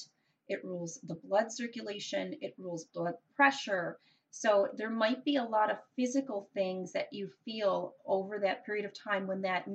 it 0.48 0.66
rules 0.66 1.00
the 1.04 1.16
blood 1.16 1.52
circulation, 1.52 2.36
it 2.42 2.56
rules 2.58 2.86
blood 2.86 3.14
pressure. 3.36 3.98
So 4.32 4.70
there 4.76 4.90
might 4.90 5.24
be 5.26 5.36
a 5.36 5.44
lot 5.44 5.70
of 5.70 5.78
physical 5.96 6.50
things 6.54 6.94
that 6.94 7.12
you 7.12 7.30
feel 7.46 7.96
over 8.06 8.40
that 8.40 8.66
period 8.66 8.86
of 8.86 8.94
time 8.94 9.28
when 9.28 9.42
that 9.42 9.68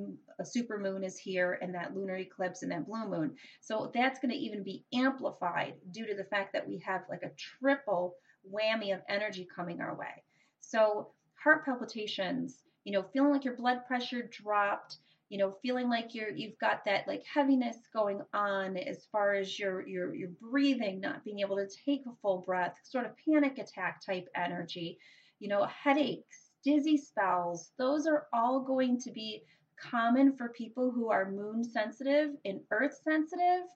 super 0.44 0.78
moon 0.78 1.04
is 1.04 1.18
here 1.18 1.58
and 1.60 1.74
that 1.74 1.94
lunar 1.94 2.16
eclipse 2.16 2.62
and 2.62 2.72
that 2.72 2.86
blue 2.86 3.06
moon. 3.06 3.36
So 3.60 3.90
that's 3.94 4.18
going 4.18 4.32
to 4.32 4.38
even 4.38 4.62
be 4.62 4.84
amplified 4.92 5.74
due 5.90 6.06
to 6.06 6.14
the 6.14 6.24
fact 6.24 6.54
that 6.54 6.66
we 6.66 6.78
have 6.78 7.02
like 7.08 7.22
a 7.22 7.32
triple 7.36 8.16
whammy 8.50 8.94
of 8.94 9.02
energy 9.08 9.46
coming 9.54 9.80
our 9.80 9.94
way. 9.94 10.24
So 10.60 11.10
heart 11.42 11.64
palpitations, 11.64 12.62
you 12.84 12.92
know, 12.92 13.04
feeling 13.12 13.32
like 13.32 13.44
your 13.44 13.56
blood 13.56 13.86
pressure 13.86 14.28
dropped, 14.30 14.98
you 15.28 15.38
know 15.38 15.56
feeling 15.62 15.88
like 15.88 16.14
you're 16.14 16.30
you've 16.30 16.58
got 16.58 16.84
that 16.84 17.06
like 17.08 17.22
heaviness 17.24 17.76
going 17.92 18.20
on 18.32 18.76
as 18.76 19.06
far 19.10 19.34
as 19.34 19.58
your 19.58 19.86
your 19.86 20.14
your 20.14 20.28
breathing 20.40 21.00
not 21.00 21.24
being 21.24 21.40
able 21.40 21.56
to 21.56 21.68
take 21.84 22.02
a 22.06 22.14
full 22.22 22.42
breath 22.46 22.76
sort 22.84 23.06
of 23.06 23.12
panic 23.28 23.58
attack 23.58 24.00
type 24.04 24.28
energy 24.36 24.98
you 25.40 25.48
know 25.48 25.64
headaches 25.64 26.50
dizzy 26.64 26.96
spells 26.96 27.72
those 27.78 28.06
are 28.06 28.26
all 28.32 28.60
going 28.60 28.98
to 29.00 29.10
be 29.10 29.42
common 29.80 30.36
for 30.36 30.48
people 30.50 30.90
who 30.90 31.10
are 31.10 31.30
moon 31.30 31.62
sensitive 31.62 32.30
and 32.44 32.60
earth 32.70 32.98
sensitive 33.04 33.66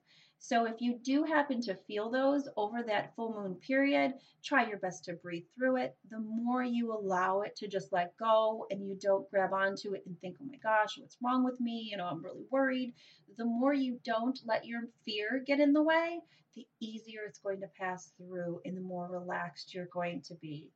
so 0.42 0.64
if 0.64 0.80
you 0.80 0.98
do 1.04 1.22
happen 1.24 1.60
to 1.62 1.74
feel 1.74 2.10
those 2.10 2.48
over 2.56 2.82
that 2.82 3.14
full 3.14 3.34
moon 3.34 3.56
period, 3.56 4.14
try 4.42 4.66
your 4.66 4.78
best 4.78 5.04
to 5.04 5.12
breathe 5.12 5.44
through 5.54 5.76
it. 5.76 5.94
The 6.10 6.18
more 6.18 6.64
you 6.64 6.94
allow 6.94 7.42
it 7.42 7.54
to 7.56 7.68
just 7.68 7.92
let 7.92 8.16
go 8.16 8.66
and 8.70 8.88
you 8.88 8.96
don't 8.98 9.30
grab 9.30 9.52
onto 9.52 9.92
it 9.92 10.02
and 10.06 10.18
think, 10.18 10.38
oh 10.40 10.46
my 10.46 10.56
gosh, 10.56 10.96
what's 10.96 11.18
wrong 11.22 11.44
with 11.44 11.60
me? 11.60 11.86
You 11.90 11.98
know, 11.98 12.06
I'm 12.06 12.24
really 12.24 12.46
worried. 12.50 12.94
The 13.36 13.44
more 13.44 13.74
you 13.74 14.00
don't 14.02 14.40
let 14.46 14.64
your 14.64 14.80
fear 15.04 15.44
get 15.46 15.60
in 15.60 15.74
the 15.74 15.82
way, 15.82 16.20
the 16.56 16.66
easier 16.80 17.20
it's 17.26 17.38
going 17.38 17.60
to 17.60 17.68
pass 17.78 18.10
through 18.16 18.62
and 18.64 18.74
the 18.74 18.80
more 18.80 19.08
relaxed 19.08 19.74
you're 19.74 19.90
going 19.92 20.22
to 20.22 20.34
be. 20.36 20.70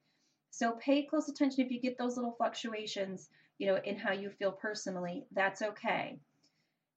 So 0.50 0.72
pay 0.72 1.06
close 1.06 1.30
attention 1.30 1.64
if 1.64 1.72
you 1.72 1.80
get 1.80 1.96
those 1.96 2.16
little 2.16 2.34
fluctuations, 2.36 3.30
you 3.56 3.66
know, 3.66 3.80
in 3.82 3.96
how 3.96 4.12
you 4.12 4.28
feel 4.28 4.52
personally. 4.52 5.24
That's 5.32 5.62
okay. 5.62 6.18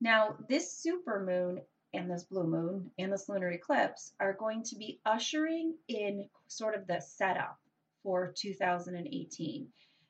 Now, 0.01 0.36
this 0.50 0.77
super 0.77 1.24
moon 1.24 1.62
and 1.94 2.10
this 2.10 2.24
blue 2.24 2.48
moon 2.48 2.91
and 2.98 3.12
this 3.12 3.29
lunar 3.29 3.51
eclipse 3.51 4.13
are 4.20 4.34
going 4.34 4.63
to 4.63 4.75
be 4.75 5.00
ushering 5.06 5.75
in 5.88 6.27
sort 6.48 6.75
of 6.75 6.88
the 6.88 7.00
setup 7.00 7.58
for 8.03 8.34
2018. 8.38 9.67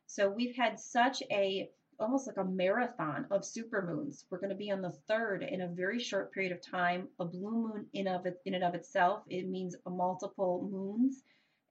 So 0.08 0.30
we've 0.30 0.56
had 0.56 0.80
such 0.80 1.22
a 1.32 1.70
almost 2.00 2.28
like 2.28 2.38
a 2.38 2.44
marathon 2.44 3.26
of 3.32 3.42
supermoons. 3.42 4.24
We're 4.30 4.40
going 4.40 4.52
to 4.52 4.56
be 4.56 4.72
on 4.72 4.82
the 4.82 4.96
third 5.08 5.44
in 5.44 5.62
a 5.62 5.68
very 5.68 6.00
short 6.00 6.32
period 6.32 6.52
of 6.52 6.62
time. 6.62 7.08
A 7.20 7.26
blue 7.26 7.52
moon 7.52 7.88
in 7.94 8.08
of 8.08 8.26
it, 8.26 8.40
in 8.46 8.54
and 8.54 8.64
of 8.64 8.76
itself, 8.76 9.24
it 9.30 9.48
means 9.48 9.76
multiple 9.88 10.70
moons 10.72 11.24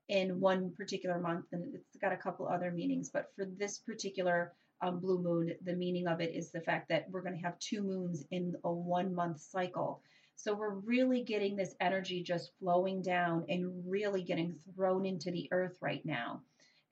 in 0.09 0.41
one 0.41 0.73
particular 0.77 1.19
month, 1.19 1.47
and 1.53 1.75
it's 1.75 1.97
got 2.01 2.13
a 2.13 2.17
couple 2.17 2.49
other 2.49 2.71
meanings. 2.71 3.11
But 3.11 3.31
for 3.37 3.45
this 3.45 3.79
particular 3.79 4.53
um, 4.83 5.01
blue 5.01 5.23
moon, 5.23 5.55
the 5.65 5.75
meaning 5.75 6.07
of 6.07 6.21
it 6.21 6.35
is 6.35 6.51
the 6.51 6.61
fact 6.61 6.89
that 6.89 7.07
we're 7.11 7.23
going 7.23 7.37
to 7.37 7.43
have 7.43 7.59
two 7.59 7.83
moons 7.83 8.25
in 8.31 8.55
a 8.65 8.73
one 8.73 9.15
month 9.15 9.41
cycle. 9.41 10.03
So 10.37 10.55
we're 10.55 10.75
really 10.75 11.23
getting 11.23 11.57
this 11.57 11.75
energy 11.81 12.23
just 12.23 12.53
flowing 12.59 13.01
down 13.01 13.47
and 13.49 13.83
really 13.87 14.23
getting 14.23 14.57
thrown 14.75 15.07
into 15.07 15.31
the 15.31 15.49
earth 15.51 15.79
right 15.81 16.05
now. 16.05 16.43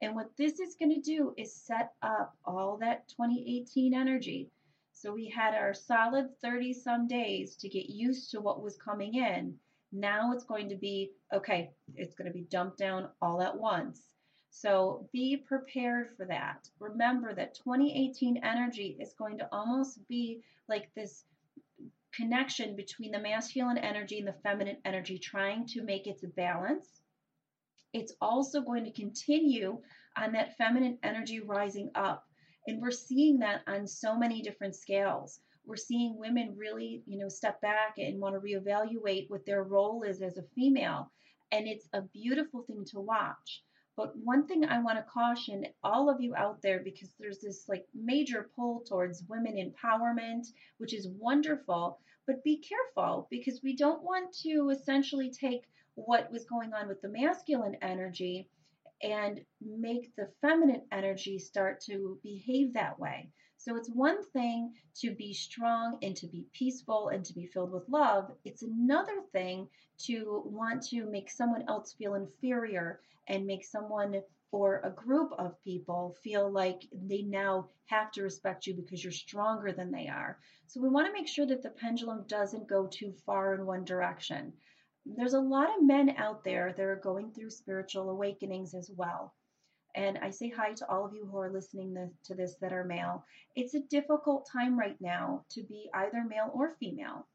And 0.00 0.14
what 0.14 0.36
this 0.36 0.60
is 0.60 0.74
going 0.74 0.94
to 0.94 1.00
do 1.00 1.34
is 1.36 1.54
set 1.54 1.92
up 2.02 2.34
all 2.44 2.78
that 2.78 3.08
2018 3.08 3.94
energy. 3.94 4.50
So 4.92 5.12
we 5.12 5.28
had 5.28 5.54
our 5.54 5.74
solid 5.74 6.28
30 6.40 6.72
some 6.72 7.06
days 7.06 7.56
to 7.56 7.68
get 7.68 7.90
used 7.90 8.30
to 8.30 8.40
what 8.40 8.62
was 8.62 8.76
coming 8.76 9.14
in. 9.14 9.54
Now 9.92 10.32
it's 10.32 10.44
going 10.44 10.68
to 10.70 10.76
be 10.76 11.12
okay, 11.32 11.70
it's 11.94 12.14
going 12.14 12.26
to 12.26 12.32
be 12.32 12.46
dumped 12.50 12.78
down 12.78 13.10
all 13.20 13.42
at 13.42 13.56
once. 13.56 14.13
So 14.56 15.08
be 15.12 15.36
prepared 15.36 16.16
for 16.16 16.26
that. 16.26 16.68
Remember 16.78 17.34
that 17.34 17.56
2018 17.56 18.36
energy 18.36 18.96
is 19.00 19.12
going 19.12 19.36
to 19.38 19.48
almost 19.50 19.98
be 20.06 20.44
like 20.68 20.94
this 20.94 21.24
connection 22.14 22.76
between 22.76 23.10
the 23.10 23.18
masculine 23.18 23.78
energy 23.78 24.20
and 24.20 24.28
the 24.28 24.40
feminine 24.44 24.78
energy, 24.84 25.18
trying 25.18 25.66
to 25.66 25.82
make 25.82 26.06
its 26.06 26.24
balance. 26.36 26.86
It's 27.92 28.14
also 28.20 28.60
going 28.60 28.84
to 28.84 28.92
continue 28.92 29.82
on 30.16 30.30
that 30.32 30.56
feminine 30.56 30.98
energy 31.02 31.40
rising 31.40 31.90
up. 31.96 32.24
And 32.68 32.80
we're 32.80 32.92
seeing 32.92 33.40
that 33.40 33.62
on 33.66 33.88
so 33.88 34.16
many 34.16 34.40
different 34.40 34.76
scales. 34.76 35.40
We're 35.66 35.74
seeing 35.74 36.16
women 36.16 36.54
really, 36.56 37.02
you 37.06 37.18
know, 37.18 37.28
step 37.28 37.60
back 37.60 37.98
and 37.98 38.20
want 38.20 38.36
to 38.36 38.40
reevaluate 38.40 39.28
what 39.28 39.44
their 39.46 39.64
role 39.64 40.04
is 40.04 40.22
as 40.22 40.38
a 40.38 40.44
female. 40.54 41.10
And 41.50 41.66
it's 41.66 41.88
a 41.92 42.02
beautiful 42.02 42.62
thing 42.62 42.84
to 42.92 43.00
watch. 43.00 43.64
But 43.96 44.16
one 44.16 44.46
thing 44.46 44.64
I 44.64 44.80
want 44.80 44.98
to 44.98 45.04
caution 45.04 45.66
all 45.84 46.10
of 46.10 46.20
you 46.20 46.34
out 46.34 46.60
there 46.62 46.80
because 46.80 47.14
there's 47.18 47.38
this 47.38 47.68
like 47.68 47.86
major 47.94 48.50
pull 48.56 48.80
towards 48.80 49.22
women 49.28 49.56
empowerment, 49.56 50.46
which 50.78 50.92
is 50.92 51.08
wonderful, 51.08 52.00
but 52.26 52.42
be 52.42 52.56
careful 52.56 53.28
because 53.30 53.62
we 53.62 53.76
don't 53.76 54.02
want 54.02 54.32
to 54.42 54.70
essentially 54.70 55.30
take 55.30 55.68
what 55.94 56.30
was 56.32 56.44
going 56.44 56.72
on 56.72 56.88
with 56.88 57.00
the 57.02 57.08
masculine 57.08 57.76
energy 57.82 58.48
and 59.02 59.44
make 59.60 60.14
the 60.16 60.28
feminine 60.40 60.82
energy 60.90 61.38
start 61.38 61.80
to 61.82 62.18
behave 62.22 62.72
that 62.72 62.98
way. 62.98 63.30
So 63.58 63.76
it's 63.76 63.88
one 63.88 64.24
thing 64.30 64.74
to 64.96 65.14
be 65.14 65.32
strong 65.32 65.98
and 66.02 66.16
to 66.16 66.26
be 66.26 66.46
peaceful 66.52 67.08
and 67.08 67.24
to 67.24 67.32
be 67.32 67.46
filled 67.46 67.72
with 67.72 67.88
love. 67.88 68.32
It's 68.44 68.62
another 68.62 69.22
thing 69.32 69.68
to 70.06 70.42
want 70.46 70.82
to 70.88 71.06
make 71.06 71.30
someone 71.30 71.64
else 71.68 71.92
feel 71.92 72.14
inferior 72.14 73.00
and 73.28 73.46
make 73.46 73.64
someone 73.64 74.22
or 74.52 74.80
a 74.84 74.90
group 74.90 75.32
of 75.38 75.60
people 75.62 76.16
feel 76.22 76.50
like 76.50 76.82
they 76.92 77.22
now 77.22 77.68
have 77.86 78.12
to 78.12 78.22
respect 78.22 78.66
you 78.66 78.74
because 78.74 79.02
you're 79.02 79.12
stronger 79.12 79.72
than 79.72 79.90
they 79.90 80.08
are. 80.08 80.38
So 80.66 80.80
we 80.80 80.88
want 80.88 81.06
to 81.06 81.12
make 81.12 81.28
sure 81.28 81.46
that 81.46 81.62
the 81.62 81.70
pendulum 81.70 82.24
doesn't 82.28 82.68
go 82.68 82.86
too 82.86 83.12
far 83.26 83.54
in 83.54 83.66
one 83.66 83.84
direction. 83.84 84.52
There's 85.04 85.34
a 85.34 85.40
lot 85.40 85.76
of 85.76 85.84
men 85.84 86.10
out 86.16 86.44
there 86.44 86.72
that 86.72 86.82
are 86.84 87.00
going 87.02 87.32
through 87.32 87.50
spiritual 87.50 88.10
awakenings 88.10 88.74
as 88.74 88.90
well 88.96 89.34
and 89.94 90.18
I 90.18 90.30
say 90.30 90.48
hi 90.48 90.72
to 90.74 90.90
all 90.90 91.04
of 91.04 91.14
you 91.14 91.26
who 91.26 91.38
are 91.38 91.50
listening 91.50 92.10
to 92.24 92.34
this 92.34 92.56
that 92.60 92.72
are 92.72 92.84
male. 92.84 93.24
It's 93.54 93.74
a 93.74 93.80
difficult 93.80 94.48
time 94.50 94.78
right 94.78 95.00
now 95.00 95.44
to 95.50 95.62
be 95.62 95.88
either 95.94 96.24
male 96.24 96.50
or 96.52 96.74
female. 96.80 97.26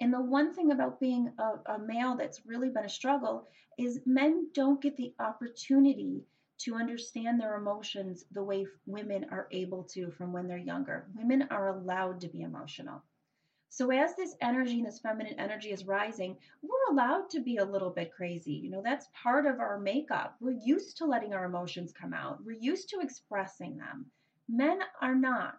And 0.00 0.12
the 0.12 0.20
one 0.20 0.52
thing 0.52 0.72
about 0.72 1.00
being 1.00 1.32
a, 1.38 1.74
a, 1.74 1.78
male 1.78 2.16
that's 2.16 2.44
really 2.44 2.68
been 2.68 2.84
a 2.84 2.88
struggle 2.88 3.46
is 3.78 4.00
men 4.04 4.48
don't 4.52 4.80
get 4.80 4.96
the 4.96 5.14
opportunity 5.18 6.24
to 6.58 6.74
understand 6.74 7.40
their 7.40 7.56
emotions 7.56 8.24
the 8.32 8.42
way 8.42 8.66
women 8.86 9.26
are 9.30 9.48
able 9.50 9.84
to 9.84 10.10
from 10.10 10.32
when 10.32 10.46
they're 10.46 10.58
younger. 10.58 11.06
Women 11.14 11.48
are 11.50 11.68
allowed 11.68 12.20
to 12.20 12.28
be 12.28 12.42
emotional. 12.42 13.02
So 13.68 13.90
as 13.90 14.14
this 14.16 14.36
energy 14.40 14.78
and 14.78 14.86
this 14.86 15.00
feminine 15.00 15.38
energy 15.38 15.70
is 15.70 15.86
rising, 15.86 16.36
we're 16.62 16.92
allowed 16.94 17.28
to 17.30 17.40
be 17.40 17.58
a 17.58 17.64
little 17.64 17.90
bit 17.90 18.12
crazy. 18.12 18.54
You 18.54 18.70
know, 18.70 18.82
that's 18.82 19.08
part 19.22 19.44
of 19.44 19.60
our 19.60 19.78
makeup. 19.78 20.36
We're 20.40 20.58
used 20.62 20.96
to 20.98 21.04
letting 21.04 21.34
our 21.34 21.44
emotions 21.44 21.92
come 21.92 22.14
out. 22.14 22.42
We're 22.44 22.58
used 22.58 22.88
to 22.90 23.00
expressing 23.00 23.76
them. 23.76 24.06
Men 24.48 24.80
are 25.02 25.14
not, 25.14 25.58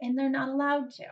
and 0.00 0.18
they're 0.18 0.28
not 0.28 0.48
allowed 0.48 0.90
to. 0.92 1.04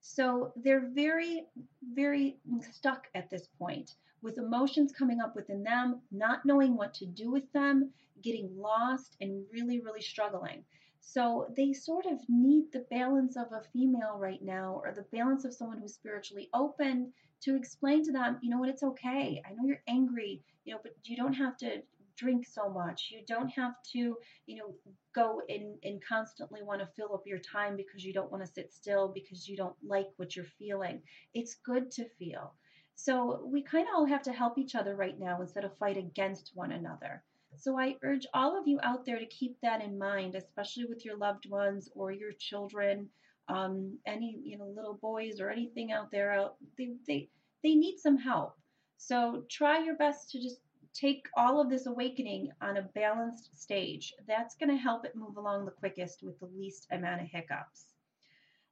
So 0.00 0.52
they're 0.56 0.88
very, 0.94 1.46
very 1.94 2.38
stuck 2.72 3.06
at 3.14 3.30
this 3.30 3.48
point 3.58 3.94
with 4.22 4.38
emotions 4.38 4.92
coming 4.92 5.20
up 5.20 5.36
within 5.36 5.62
them, 5.62 6.00
not 6.10 6.44
knowing 6.44 6.76
what 6.76 6.94
to 6.94 7.06
do 7.06 7.30
with 7.30 7.50
them, 7.52 7.90
getting 8.22 8.50
lost, 8.56 9.16
and 9.20 9.44
really, 9.52 9.80
really 9.80 10.02
struggling. 10.02 10.64
So 11.00 11.52
they 11.56 11.72
sort 11.72 12.06
of 12.06 12.20
need 12.28 12.72
the 12.72 12.86
balance 12.90 13.36
of 13.36 13.52
a 13.52 13.62
female 13.72 14.18
right 14.18 14.42
now 14.42 14.80
or 14.84 14.92
the 14.92 15.06
balance 15.16 15.44
of 15.44 15.54
someone 15.54 15.78
who's 15.78 15.94
spiritually 15.94 16.50
open 16.52 17.12
to 17.42 17.56
explain 17.56 18.04
to 18.04 18.12
them, 18.12 18.38
you 18.42 18.50
know 18.50 18.58
what, 18.58 18.68
it's 18.68 18.82
okay. 18.82 19.42
I 19.46 19.52
know 19.52 19.64
you're 19.64 19.82
angry, 19.88 20.42
you 20.64 20.74
know, 20.74 20.80
but 20.82 20.94
you 21.04 21.16
don't 21.16 21.32
have 21.32 21.56
to 21.58 21.82
drink 22.20 22.46
so 22.46 22.68
much. 22.68 23.08
You 23.10 23.22
don't 23.26 23.48
have 23.48 23.74
to, 23.92 24.16
you 24.46 24.56
know, 24.56 24.74
go 25.14 25.40
and, 25.48 25.78
and 25.82 26.02
constantly 26.06 26.62
want 26.62 26.80
to 26.80 26.88
fill 26.96 27.14
up 27.14 27.22
your 27.26 27.38
time 27.38 27.76
because 27.76 28.04
you 28.04 28.12
don't 28.12 28.30
want 28.30 28.44
to 28.44 28.52
sit 28.52 28.72
still 28.72 29.08
because 29.08 29.48
you 29.48 29.56
don't 29.56 29.76
like 29.86 30.08
what 30.16 30.36
you're 30.36 30.44
feeling. 30.58 31.00
It's 31.32 31.56
good 31.64 31.90
to 31.92 32.04
feel. 32.18 32.54
So 32.94 33.40
we 33.50 33.62
kind 33.62 33.86
of 33.88 33.94
all 33.96 34.04
have 34.04 34.22
to 34.24 34.32
help 34.32 34.58
each 34.58 34.74
other 34.74 34.94
right 34.94 35.18
now 35.18 35.40
instead 35.40 35.64
of 35.64 35.78
fight 35.78 35.96
against 35.96 36.50
one 36.54 36.72
another. 36.72 37.22
So 37.56 37.78
I 37.78 37.96
urge 38.02 38.26
all 38.34 38.58
of 38.58 38.68
you 38.68 38.78
out 38.82 39.06
there 39.06 39.18
to 39.18 39.26
keep 39.26 39.56
that 39.62 39.82
in 39.82 39.98
mind, 39.98 40.34
especially 40.34 40.84
with 40.84 41.04
your 41.04 41.16
loved 41.16 41.48
ones 41.48 41.88
or 41.94 42.12
your 42.12 42.32
children, 42.38 43.08
um, 43.48 43.98
any 44.06 44.38
you 44.44 44.58
know 44.58 44.68
little 44.76 44.94
boys 44.94 45.40
or 45.40 45.50
anything 45.50 45.90
out 45.90 46.10
there. 46.12 46.32
Out 46.32 46.56
they 46.78 46.90
they 47.08 47.28
they 47.64 47.74
need 47.74 47.98
some 47.98 48.18
help. 48.18 48.54
So 48.98 49.44
try 49.50 49.82
your 49.82 49.96
best 49.96 50.30
to 50.30 50.40
just 50.40 50.60
take 50.94 51.26
all 51.36 51.60
of 51.60 51.70
this 51.70 51.86
awakening 51.86 52.50
on 52.60 52.76
a 52.76 52.88
balanced 52.94 53.60
stage. 53.60 54.12
That's 54.26 54.56
going 54.56 54.70
to 54.70 54.76
help 54.76 55.04
it 55.04 55.16
move 55.16 55.36
along 55.36 55.64
the 55.64 55.70
quickest 55.70 56.22
with 56.22 56.38
the 56.40 56.48
least 56.56 56.86
amount 56.90 57.22
of 57.22 57.28
hiccups. 57.28 57.86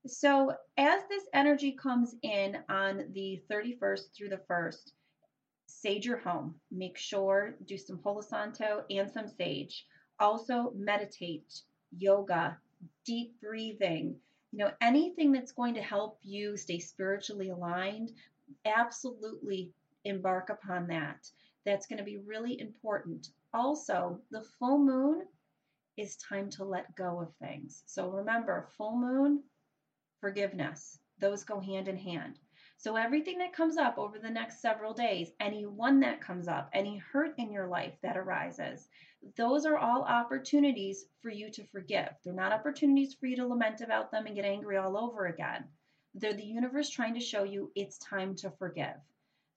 So 0.06 0.54
as 0.76 1.02
this 1.08 1.24
energy 1.34 1.72
comes 1.72 2.14
in 2.22 2.58
on 2.68 3.04
the 3.12 3.42
31st 3.50 4.14
through 4.14 4.30
the 4.30 4.40
1st, 4.48 4.92
sage 5.66 6.06
your 6.06 6.18
home. 6.18 6.54
Make 6.70 6.96
sure 6.96 7.56
do 7.66 7.76
some 7.76 7.98
Palo 7.98 8.22
Santo 8.22 8.84
and 8.90 9.10
some 9.10 9.28
sage. 9.28 9.86
Also 10.18 10.72
meditate, 10.74 11.62
yoga, 11.96 12.58
deep 13.04 13.40
breathing. 13.40 14.16
You 14.52 14.58
know, 14.58 14.70
anything 14.80 15.30
that's 15.30 15.52
going 15.52 15.74
to 15.74 15.82
help 15.82 16.18
you 16.22 16.56
stay 16.56 16.78
spiritually 16.78 17.50
aligned, 17.50 18.12
absolutely 18.64 19.70
embark 20.04 20.48
upon 20.48 20.86
that. 20.88 21.30
That's 21.68 21.86
going 21.86 21.98
to 21.98 22.02
be 22.04 22.16
really 22.16 22.58
important. 22.58 23.28
Also, 23.52 24.18
the 24.30 24.40
full 24.58 24.78
moon 24.78 25.26
is 25.98 26.16
time 26.16 26.48
to 26.48 26.64
let 26.64 26.96
go 26.96 27.20
of 27.20 27.34
things. 27.34 27.82
So 27.84 28.08
remember, 28.08 28.70
full 28.78 28.96
moon, 28.96 29.42
forgiveness. 30.18 30.98
Those 31.18 31.44
go 31.44 31.60
hand 31.60 31.88
in 31.88 31.98
hand. 31.98 32.38
So 32.78 32.96
everything 32.96 33.36
that 33.40 33.52
comes 33.52 33.76
up 33.76 33.98
over 33.98 34.18
the 34.18 34.30
next 34.30 34.62
several 34.62 34.94
days, 34.94 35.32
any 35.40 35.66
one 35.66 36.00
that 36.00 36.22
comes 36.22 36.48
up, 36.48 36.70
any 36.72 36.96
hurt 36.96 37.34
in 37.36 37.52
your 37.52 37.66
life 37.66 37.98
that 38.00 38.16
arises, 38.16 38.88
those 39.36 39.66
are 39.66 39.76
all 39.76 40.04
opportunities 40.04 41.04
for 41.20 41.28
you 41.28 41.50
to 41.50 41.64
forgive. 41.64 42.08
They're 42.24 42.32
not 42.32 42.52
opportunities 42.52 43.12
for 43.12 43.26
you 43.26 43.36
to 43.36 43.46
lament 43.46 43.82
about 43.82 44.10
them 44.10 44.24
and 44.24 44.34
get 44.34 44.46
angry 44.46 44.78
all 44.78 44.96
over 44.96 45.26
again. 45.26 45.64
They're 46.14 46.32
the 46.32 46.42
universe 46.42 46.88
trying 46.88 47.12
to 47.12 47.20
show 47.20 47.42
you 47.42 47.70
it's 47.74 47.98
time 47.98 48.36
to 48.36 48.50
forgive. 48.52 48.96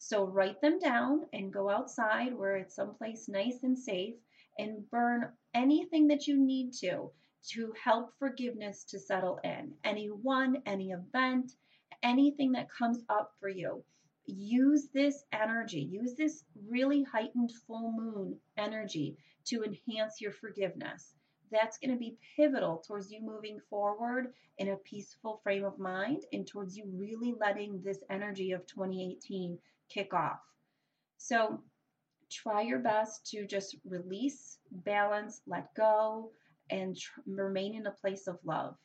So 0.03 0.25
write 0.25 0.59
them 0.61 0.79
down 0.79 1.27
and 1.31 1.53
go 1.53 1.69
outside 1.69 2.33
where 2.33 2.57
it's 2.57 2.75
someplace 2.75 3.29
nice 3.29 3.61
and 3.61 3.77
safe 3.77 4.15
and 4.57 4.89
burn 4.89 5.31
anything 5.53 6.07
that 6.07 6.25
you 6.25 6.37
need 6.37 6.73
to 6.79 7.11
to 7.49 7.71
help 7.73 8.17
forgiveness 8.17 8.83
to 8.85 8.99
settle 8.99 9.39
in. 9.43 9.77
Anyone, 9.83 10.63
any 10.65 10.89
event, 10.89 11.53
anything 12.01 12.51
that 12.53 12.71
comes 12.71 13.03
up 13.09 13.35
for 13.39 13.47
you. 13.47 13.83
Use 14.25 14.87
this 14.87 15.23
energy, 15.31 15.81
use 15.81 16.15
this 16.15 16.43
really 16.67 17.03
heightened 17.03 17.51
full 17.67 17.91
moon 17.91 18.39
energy 18.57 19.15
to 19.45 19.63
enhance 19.63 20.19
your 20.19 20.33
forgiveness. 20.33 21.13
That's 21.51 21.77
going 21.77 21.91
to 21.91 21.99
be 21.99 22.17
pivotal 22.35 22.79
towards 22.79 23.11
you 23.11 23.21
moving 23.21 23.59
forward 23.69 24.33
in 24.57 24.69
a 24.69 24.77
peaceful 24.77 25.39
frame 25.43 25.63
of 25.63 25.77
mind 25.77 26.25
and 26.33 26.47
towards 26.47 26.75
you 26.75 26.85
really 26.87 27.33
letting 27.39 27.81
this 27.83 28.03
energy 28.09 28.51
of 28.51 28.65
2018 28.65 29.59
kick 29.93 30.13
off. 30.13 30.39
So 31.17 31.61
try 32.29 32.61
your 32.61 32.79
best 32.79 33.27
to 33.31 33.45
just 33.45 33.75
release, 33.85 34.57
balance, 34.71 35.41
let 35.45 35.73
go, 35.75 36.31
and 36.69 36.97
tr- 36.97 37.21
remain 37.25 37.75
in 37.75 37.85
a 37.85 37.91
place 37.91 38.27
of 38.27 38.39
love. 38.43 38.75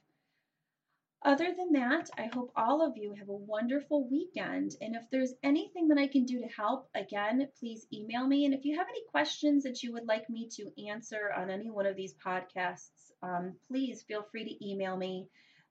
Other 1.22 1.52
than 1.56 1.72
that, 1.72 2.08
I 2.16 2.30
hope 2.32 2.52
all 2.54 2.82
of 2.86 2.96
you 2.96 3.12
have 3.14 3.28
a 3.28 3.34
wonderful 3.34 4.08
weekend. 4.08 4.76
And 4.80 4.94
if 4.94 5.02
there's 5.10 5.34
anything 5.42 5.88
that 5.88 5.98
I 5.98 6.06
can 6.06 6.24
do 6.24 6.40
to 6.40 6.46
help, 6.46 6.88
again, 6.94 7.48
please 7.58 7.86
email 7.92 8.26
me. 8.26 8.44
And 8.44 8.54
if 8.54 8.64
you 8.64 8.76
have 8.78 8.86
any 8.88 9.02
questions 9.10 9.64
that 9.64 9.82
you 9.82 9.92
would 9.92 10.06
like 10.06 10.28
me 10.30 10.48
to 10.52 10.70
answer 10.88 11.32
on 11.36 11.50
any 11.50 11.70
one 11.70 11.86
of 11.86 11.96
these 11.96 12.14
podcasts, 12.24 13.10
um, 13.22 13.54
please 13.66 14.02
feel 14.02 14.22
free 14.30 14.44
to 14.44 14.68
email 14.68 14.96
me. 14.96 15.26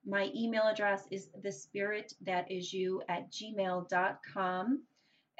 My 0.06 0.30
email 0.36 0.64
address 0.64 1.08
is 1.10 1.30
the 1.42 1.52
spirit 1.52 2.14
that 2.22 2.52
is 2.52 2.74
you 2.74 3.02
at 3.08 3.32
gmail.com. 3.32 4.84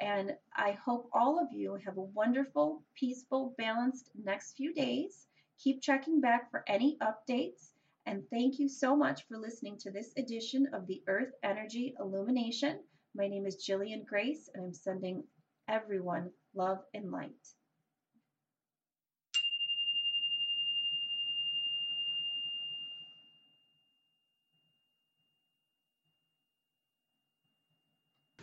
And 0.00 0.36
I 0.54 0.72
hope 0.72 1.08
all 1.12 1.38
of 1.40 1.52
you 1.52 1.76
have 1.84 1.96
a 1.96 2.02
wonderful, 2.02 2.82
peaceful, 2.94 3.54
balanced 3.56 4.10
next 4.14 4.56
few 4.56 4.74
days. 4.74 5.26
Keep 5.58 5.80
checking 5.80 6.20
back 6.20 6.50
for 6.50 6.64
any 6.66 6.98
updates. 6.98 7.70
And 8.04 8.28
thank 8.30 8.58
you 8.58 8.68
so 8.68 8.94
much 8.94 9.26
for 9.26 9.38
listening 9.38 9.78
to 9.78 9.90
this 9.90 10.12
edition 10.16 10.68
of 10.72 10.86
the 10.86 11.02
Earth 11.08 11.32
Energy 11.42 11.94
Illumination. 11.98 12.80
My 13.14 13.26
name 13.26 13.46
is 13.46 13.56
Jillian 13.56 14.04
Grace, 14.04 14.50
and 14.54 14.64
I'm 14.64 14.74
sending 14.74 15.24
everyone 15.66 16.30
love 16.54 16.84
and 16.94 17.10
light. 17.10 17.55